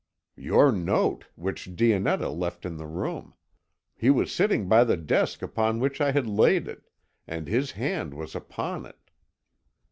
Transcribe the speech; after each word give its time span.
"Your 0.39 0.71
note, 0.71 1.27
which 1.35 1.75
Dionetta 1.75 2.29
left 2.29 2.65
in 2.65 2.77
the 2.77 2.87
room. 2.87 3.35
He 3.95 4.09
was 4.09 4.31
sitting 4.33 4.67
by 4.67 4.83
the 4.83 4.97
desk 4.97 5.43
upon 5.43 5.79
which 5.79 6.01
I 6.01 6.11
had 6.11 6.25
laid 6.25 6.67
it, 6.67 6.89
and 7.27 7.47
his 7.47 7.73
hand 7.73 8.15
was 8.15 8.33
upon 8.33 8.87
it." 8.87 9.11